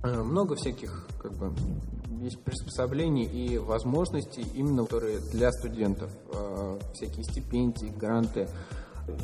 много 0.03 0.57
всяких 0.57 1.07
как 1.21 1.33
бы 1.35 1.53
есть 2.21 2.43
приспособлений 2.43 3.25
и 3.25 3.59
возможностей 3.59 4.45
именно 4.55 4.85
которые 4.85 5.21
для 5.33 5.51
студентов. 5.53 6.11
А, 6.35 6.79
Всякие 6.95 7.25
стипендии, 7.25 7.87
гранты. 7.87 8.49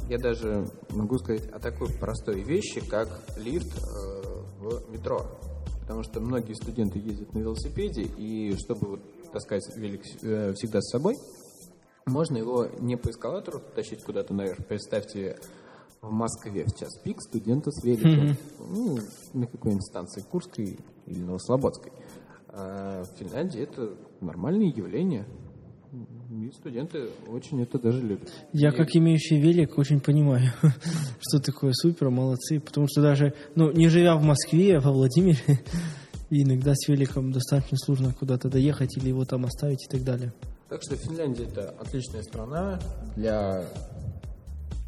Я 0.09 0.19
даже 0.19 0.69
могу 0.91 1.19
сказать 1.19 1.47
о 1.49 1.59
такой 1.59 1.89
простой 1.93 2.43
вещи, 2.43 2.81
как 2.81 3.09
лифт 3.37 3.79
э, 3.79 4.23
в 4.59 4.91
метро. 4.91 5.25
Потому 5.83 6.03
что 6.03 6.21
многие 6.21 6.55
студенты 6.55 6.99
ездят 6.99 7.33
на 7.35 7.39
велосипеде, 7.39 8.03
и 8.03 8.57
чтобы 8.57 9.01
таскать 9.33 9.63
велик 9.77 10.03
э, 10.23 10.55
всегда 10.55 10.81
с 10.81 10.91
собой, 10.91 11.17
можно 12.07 12.37
его 12.37 12.67
не 12.81 12.97
по 12.97 13.11
эскалатору 13.11 13.61
тащить 13.75 14.03
куда-то 14.03 14.35
наверх. 14.35 14.67
Представьте, 14.67 15.39
в 16.03 16.11
Москве 16.11 16.65
в 16.65 16.75
час 16.79 16.97
пик 17.03 17.21
студента 17.21 17.71
с 17.71 17.83
великом. 17.85 18.37
Ну, 18.71 18.99
на 19.35 19.47
какой-нибудь 19.47 19.85
станции 19.85 20.21
Курской 20.23 20.79
или 21.07 21.19
Новослободской. 21.21 21.93
А 22.49 23.05
в 23.05 23.19
Финляндии 23.19 23.61
это 23.61 23.91
нормальное 24.21 24.69
явление. 24.69 25.27
И 26.31 26.51
студенты 26.53 27.09
очень 27.29 27.63
это 27.63 27.79
даже 27.79 28.01
любят. 28.03 28.31
Я, 28.53 28.71
И- 28.71 28.77
как 28.77 28.95
имеющий 28.95 29.41
велик, 29.41 29.79
очень 29.79 30.01
понимаю, 30.01 30.51
что 31.21 31.39
такое 31.41 31.73
супер, 31.73 32.11
молодцы. 32.11 32.61
Потому 32.61 32.87
что 32.89 33.01
даже, 33.03 33.33
ну, 33.55 33.71
не 33.73 33.89
живя 33.89 34.17
в 34.17 34.23
Москве, 34.23 34.77
а 34.77 34.81
во 34.81 34.93
Владимире, 34.93 35.39
иногда 36.31 36.73
с 36.75 36.89
великом 36.89 37.33
достаточно 37.33 37.79
сложно 37.79 38.13
куда-то 38.13 38.49
доехать 38.49 38.97
или 38.97 39.09
его 39.09 39.25
там 39.25 39.45
оставить 39.45 39.85
и 39.85 39.89
так 39.91 40.03
далее. 40.05 40.33
Так 40.69 40.83
что 40.83 40.97
Финляндия 40.97 41.45
это 41.45 41.71
отличная 41.81 42.23
страна 42.25 42.81
для 43.15 43.65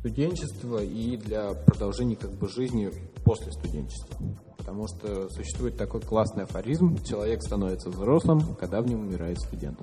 студенчества 0.01 0.83
и 0.83 1.17
для 1.17 1.53
продолжения 1.53 2.17
как 2.17 2.33
бы 2.33 2.49
жизни 2.49 2.91
после 3.25 3.53
студенчества. 3.53 4.17
Потому 4.57 4.87
что 4.87 5.29
существует 5.31 5.77
такой 5.77 6.01
классный 6.01 6.45
афоризм 6.45 7.03
«Человек 7.05 7.43
становится 7.43 7.91
взрослым, 7.91 8.55
когда 8.57 8.81
в 8.81 8.87
нем 8.87 9.01
умирает 9.01 9.39
студент». 9.41 9.79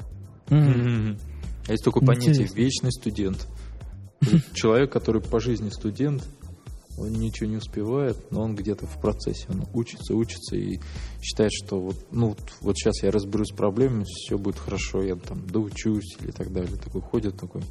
А 1.67 1.71
Есть 1.71 1.83
такое 1.83 2.05
понятие 2.05 2.33
Интересно. 2.33 2.55
вечный 2.55 2.91
студент. 2.91 3.47
Человек, 4.53 4.91
который 4.91 5.21
по 5.21 5.39
жизни 5.39 5.69
студент, 5.69 6.23
он 6.97 7.11
ничего 7.13 7.49
не 7.49 7.57
успевает, 7.57 8.31
но 8.31 8.41
он 8.43 8.55
где-то 8.55 8.85
в 8.85 9.01
процессе, 9.01 9.47
он 9.49 9.65
учится, 9.73 10.13
учится 10.15 10.55
и 10.55 10.79
считает, 11.21 11.51
что 11.51 11.79
вот, 11.79 11.95
ну, 12.11 12.29
вот, 12.29 12.39
вот 12.61 12.77
сейчас 12.77 13.03
я 13.03 13.11
разберусь 13.11 13.49
с 13.49 13.55
проблемами, 13.55 14.05
все 14.05 14.37
будет 14.37 14.57
хорошо, 14.57 15.01
я 15.01 15.15
там 15.15 15.45
доучусь 15.47 16.15
или 16.21 16.31
так 16.31 16.53
далее. 16.53 16.77
Такой 16.77 17.01
ходит 17.01 17.37
такой. 17.37 17.63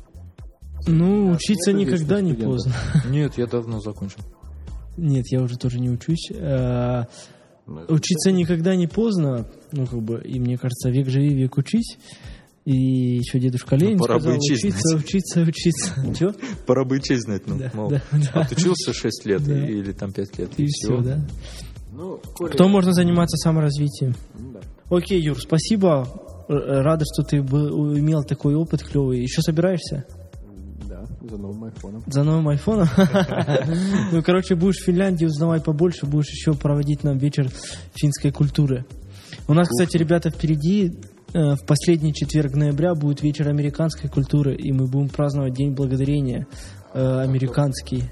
Ну, 0.87 1.31
А 1.31 1.35
учиться 1.37 1.73
нету 1.73 1.93
никогда 1.93 2.21
не 2.21 2.35
поздно. 2.35 2.73
Нет, 3.11 3.39
я 3.39 3.47
давно 3.47 3.81
закончил. 3.81 4.19
Нет, 4.97 5.25
я 5.31 5.41
уже 5.43 5.57
тоже 5.57 5.81
не 5.81 5.91
учусь. 5.91 6.31
Э, 6.31 7.05
Ну, 7.67 7.81
Учиться 7.89 8.31
никогда 8.31 8.77
не 8.77 8.87
поздно. 8.87 9.47
Ну, 9.73 9.87
как 9.87 10.03
бы, 10.03 10.21
и 10.23 10.39
мне 10.39 10.59
кажется, 10.59 10.91
век 10.91 11.09
живи, 11.09 11.35
век 11.35 11.57
учись. 11.57 11.97
И 12.67 13.17
еще 13.19 13.39
дедушка 13.41 13.77
Ленин 13.77 13.99
пора 13.99 14.15
бы 14.17 14.21
сказал, 14.23 14.39
учиться, 14.39 14.89
знать. 14.89 15.05
учиться, 15.05 15.41
учиться. 15.43 16.15
Че? 16.19 16.35
Пора 16.67 16.85
бы 16.85 16.97
и 16.99 17.03
честь 17.03 17.25
знать, 17.25 17.43
ну, 17.47 17.59
Да, 17.59 17.71
мол, 17.75 17.91
да, 17.91 18.01
да. 18.13 18.41
отучился 18.43 18.93
6 18.95 19.27
лет 19.27 19.45
Да. 19.45 19.67
или 19.67 19.93
там 19.93 20.13
5 20.13 20.39
лет, 20.39 20.51
И 20.59 20.65
и 20.65 20.67
все, 20.69 20.95
все. 20.97 21.03
да. 21.03 21.27
Ну, 21.93 22.21
коли- 22.35 22.53
Кто 22.53 22.69
можно 22.69 22.93
заниматься 22.93 23.37
саморазвитием? 23.37 24.15
Ну, 24.39 24.53
да. 24.53 24.61
Окей, 24.97 25.21
Юр, 25.21 25.39
спасибо. 25.41 26.07
Р- 26.49 26.83
Рада, 26.85 27.05
что 27.13 27.23
ты 27.23 27.43
был- 27.43 27.99
имел 27.99 28.23
такой 28.25 28.55
опыт 28.55 28.83
клевый. 28.83 29.21
Еще 29.23 29.43
собираешься? 29.43 30.05
За 31.29 31.39
новым 31.39 31.65
айфоном. 31.65 32.03
За 32.07 32.23
новым 32.23 32.49
айфоном? 32.49 32.89
Ну, 34.13 34.23
короче, 34.23 34.55
будешь 34.55 34.77
в 34.77 34.85
Финляндии 34.85 35.25
узнавать 35.25 35.65
побольше, 35.65 36.07
будешь 36.07 36.31
еще 36.31 36.55
проводить 36.55 37.03
нам 37.03 37.19
вечер 37.19 37.49
финской 37.95 38.31
культуры. 38.31 38.85
У 39.49 39.55
нас, 39.55 39.69
кстати, 39.69 39.97
ребята, 39.97 40.31
впереди 40.31 40.93
э, 41.33 41.55
в 41.55 41.67
последний 41.67 42.13
четверг 42.13 42.55
ноября 42.55 42.95
будет 42.95 43.23
вечер 43.23 43.49
американской 43.49 44.11
культуры, 44.11 44.55
и 44.55 44.73
мы 44.73 44.87
будем 44.87 45.09
праздновать 45.09 45.55
День 45.55 45.73
Благодарения 45.73 46.47
э, 46.93 47.21
американский. 47.21 48.05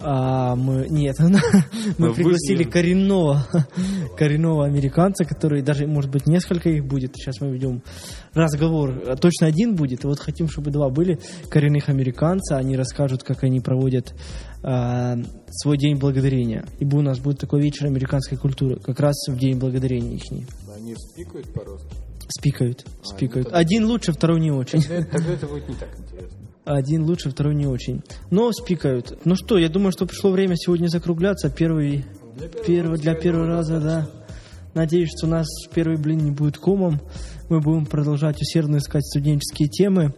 А? 0.00 0.52
А 0.52 0.56
мы 0.56 0.86
нет, 0.88 1.16
мы 1.98 2.08
вы 2.08 2.14
пригласили 2.14 2.64
коренного, 2.64 3.46
коренного 4.16 4.66
американца, 4.66 5.24
который 5.24 5.62
даже, 5.62 5.86
может 5.86 6.10
быть, 6.10 6.26
несколько 6.26 6.68
их 6.70 6.84
будет. 6.84 7.14
Сейчас 7.16 7.40
мы 7.40 7.52
ведем 7.52 7.82
разговор. 8.32 9.02
А 9.06 9.16
Точно 9.16 9.46
один 9.46 9.74
будет. 9.74 10.04
И 10.04 10.06
вот 10.06 10.18
хотим, 10.20 10.48
чтобы 10.48 10.70
два 10.70 10.88
были 10.90 11.18
коренных 11.48 11.88
американца. 11.88 12.56
Они 12.56 12.76
расскажут, 12.76 13.22
как 13.22 13.44
они 13.44 13.60
проводят 13.60 14.14
а, 14.62 15.16
свой 15.50 15.78
день 15.78 15.96
благодарения. 15.96 16.64
И 16.78 16.84
у 16.84 17.02
нас 17.02 17.18
будет 17.18 17.38
такой 17.38 17.60
вечер 17.60 17.86
американской 17.86 18.38
культуры, 18.38 18.76
как 18.80 18.98
раз 19.00 19.14
в 19.28 19.36
день 19.38 19.58
благодарения 19.58 20.16
их 20.16 20.22
Они 20.74 20.94
спикают 20.96 21.52
по-русски? 21.52 21.88
спикают, 22.28 22.86
спикают. 23.02 23.48
тогда- 23.48 23.58
Один 23.58 23.84
лучше, 23.84 24.12
второй 24.12 24.40
не 24.40 24.50
очень. 24.50 24.82
Тогда, 24.82 25.04
тогда 25.04 25.32
это 25.32 25.46
будет 25.46 25.68
не 25.68 25.74
так 25.74 25.90
интересно. 25.98 26.38
Один 26.64 27.04
лучше, 27.04 27.30
второй 27.30 27.54
не 27.54 27.66
очень. 27.66 28.02
Но 28.30 28.50
спикают. 28.52 29.20
Ну 29.26 29.36
что, 29.36 29.58
я 29.58 29.68
думаю, 29.68 29.92
что 29.92 30.06
пришло 30.06 30.30
время 30.30 30.56
сегодня 30.56 30.88
закругляться. 30.88 31.50
Первый, 31.50 32.06
первый, 32.66 32.98
для 32.98 33.14
первого 33.14 33.46
раза, 33.46 33.80
да. 33.80 34.08
Надеюсь, 34.72 35.10
что 35.16 35.26
у 35.26 35.30
нас 35.30 35.46
первый 35.74 35.98
блин 35.98 36.18
не 36.18 36.30
будет 36.30 36.56
комом. 36.56 37.00
Мы 37.50 37.60
будем 37.60 37.84
продолжать 37.84 38.40
усердно 38.40 38.78
искать 38.78 39.04
студенческие 39.04 39.68
темы. 39.68 40.14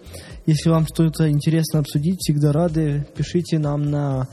Если 0.47 0.71
вам 0.71 0.87
что-то 0.87 1.29
интересно 1.29 1.81
обсудить, 1.81 2.21
всегда 2.21 2.53
рады. 2.53 3.05
Пишите 3.17 3.59
нам 3.59 3.91
на 3.91 4.29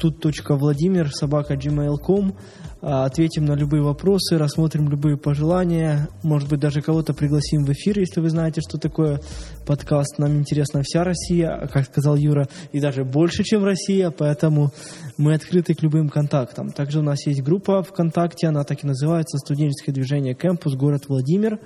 stud.vladimir 0.00 1.08
собака 1.10 1.54
gmail.com. 1.54 2.36
А, 2.82 3.04
Ответим 3.04 3.46
на 3.46 3.54
любые 3.54 3.82
вопросы, 3.82 4.38
рассмотрим 4.38 4.88
любые 4.88 5.16
пожелания. 5.16 6.08
Может 6.22 6.48
быть, 6.48 6.60
даже 6.60 6.82
кого-то 6.82 7.14
пригласим 7.14 7.64
в 7.64 7.72
эфир, 7.72 7.98
если 7.98 8.20
вы 8.20 8.30
знаете, 8.30 8.60
что 8.60 8.78
такое 8.78 9.20
подкаст. 9.66 10.18
Нам 10.18 10.36
интересна 10.38 10.82
вся 10.84 11.02
Россия, 11.02 11.68
как 11.72 11.86
сказал 11.86 12.14
Юра, 12.14 12.46
и 12.70 12.78
даже 12.78 13.04
больше, 13.04 13.42
чем 13.42 13.64
Россия, 13.64 14.12
поэтому 14.12 14.70
мы 15.18 15.34
открыты 15.34 15.74
к 15.74 15.82
любым 15.82 16.10
контактам. 16.10 16.70
Также 16.70 17.00
у 17.00 17.02
нас 17.02 17.26
есть 17.26 17.42
группа 17.42 17.82
ВКонтакте, 17.82 18.46
она 18.46 18.62
так 18.62 18.84
и 18.84 18.86
называется 18.86 19.38
«Студенческое 19.38 19.92
движение 19.92 20.36
Кэмпус, 20.36 20.76
город 20.76 21.08
Владимир». 21.08 21.58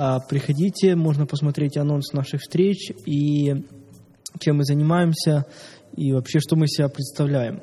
А, 0.00 0.20
Приходите, 0.20 0.94
можно 0.94 1.26
посмотреть 1.26 1.76
анонс 1.76 2.12
наших 2.12 2.40
встреч 2.40 2.92
и 3.04 3.64
чем 4.38 4.58
мы 4.58 4.64
занимаемся, 4.64 5.44
и 5.96 6.12
вообще, 6.12 6.38
что 6.38 6.54
мы 6.54 6.68
себя 6.68 6.88
представляем. 6.88 7.62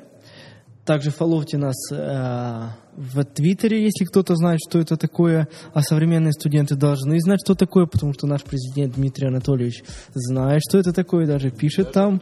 Также 0.84 1.10
фолловьте 1.10 1.56
нас 1.56 1.74
э, 1.90 2.68
в 2.94 3.24
Твиттере, 3.24 3.82
если 3.82 4.04
кто-то 4.04 4.36
знает, 4.36 4.60
что 4.68 4.78
это 4.78 4.98
такое. 4.98 5.48
А 5.72 5.80
современные 5.80 6.32
студенты 6.32 6.76
должны 6.76 7.18
знать, 7.20 7.40
что 7.42 7.54
такое, 7.54 7.86
потому 7.86 8.12
что 8.12 8.26
наш 8.26 8.44
президент 8.44 8.94
Дмитрий 8.96 9.28
Анатольевич 9.28 9.82
знает, 10.14 10.60
что 10.68 10.78
это 10.78 10.92
такое, 10.92 11.26
даже 11.26 11.50
пишет 11.50 11.92
там. 11.92 12.20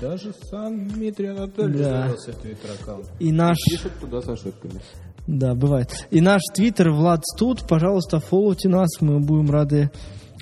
Даже 0.00 0.34
сам 0.50 0.86
Дмитрий 0.88 1.28
Анатольевич 1.28 1.80
Да. 1.80 2.14
себе 2.18 2.34
твиттер-аккаунт. 2.34 3.06
И 3.18 3.32
наш... 3.32 3.56
Пишет 3.68 3.92
туда 3.98 4.20
с 4.20 4.28
ошибками. 4.28 4.80
Да, 5.26 5.54
бывает. 5.54 6.06
И 6.10 6.20
наш 6.20 6.42
твиттер 6.54 6.90
Влад 6.90 7.24
Студ, 7.24 7.66
пожалуйста, 7.66 8.20
фолловьте 8.20 8.68
нас, 8.68 9.00
мы 9.00 9.18
будем 9.18 9.50
рады 9.50 9.90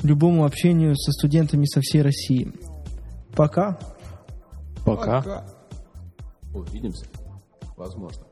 любому 0.02 0.44
общению 0.44 0.94
со 0.96 1.12
студентами 1.12 1.64
со 1.64 1.80
всей 1.80 2.02
России. 2.02 2.52
Пока. 3.34 3.78
Пока. 4.84 5.46
Увидимся. 6.52 7.06
Возможно. 7.76 8.22